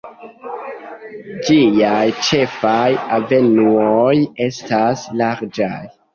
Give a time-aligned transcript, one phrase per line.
[1.49, 2.81] Ĝiaj ĉefaj
[3.19, 4.17] avenuoj
[4.49, 5.73] estas larĝaj.